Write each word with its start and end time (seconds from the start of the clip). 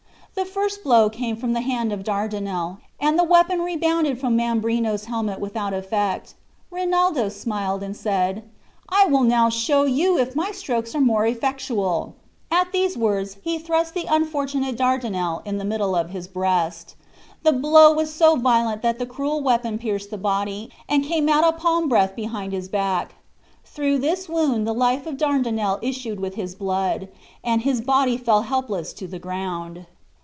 The 0.33 0.45
first 0.45 0.83
blow 0.83 1.07
came 1.09 1.35
from 1.35 1.51
the 1.53 1.59
hand 1.61 1.91
of 1.91 2.05
Dardinel, 2.05 2.77
and 3.01 3.19
the 3.19 3.23
weapon 3.23 3.61
rebounded 3.61 4.17
from 4.17 4.35
Mambrino's 4.37 5.05
helmet 5.05 5.39
without 5.41 5.73
effect. 5.73 6.35
Rinaldo 6.71 7.27
smiled, 7.29 7.83
and 7.83 7.95
said, 7.95 8.43
"I 8.87 9.05
will 9.07 9.21
now 9.23 9.49
show 9.49 9.83
you 9.83 10.17
if 10.17 10.33
my 10.35 10.51
strokes 10.51 10.95
are 10.95 11.01
more 11.01 11.27
effectual." 11.27 12.15
At 12.49 12.71
these 12.71 12.97
words 12.97 13.37
he 13.43 13.59
thrust 13.59 13.93
the 13.93 14.05
unfortunate 14.09 14.77
Dardinel 14.77 15.41
in 15.45 15.57
the 15.57 15.65
middle 15.65 15.95
of 15.95 16.09
his 16.11 16.27
breast. 16.29 16.95
The 17.43 17.53
blow 17.53 17.91
was 17.93 18.11
so 18.11 18.37
violent 18.37 18.81
that 18.83 18.99
the 18.99 19.05
cruel 19.05 19.41
weapon 19.43 19.77
pierced 19.77 20.11
the 20.11 20.17
body, 20.17 20.71
and 20.87 21.03
came 21.03 21.27
out 21.27 21.43
a 21.43 21.51
palm 21.51 21.89
breadth 21.89 22.15
behind 22.15 22.53
his 22.53 22.69
back. 22.69 23.15
Through 23.65 23.99
this 23.99 24.29
wound 24.29 24.65
the 24.65 24.73
life 24.73 25.05
of 25.05 25.17
Dardinel 25.17 25.77
issued 25.83 26.21
with 26.21 26.33
his 26.35 26.55
blood, 26.55 27.09
and 27.43 27.61
his 27.63 27.81
body 27.81 28.15
fell 28.17 28.43
helpless 28.43 28.91
to 28.93 29.07
the 29.07 29.19
ground. 29.19 29.85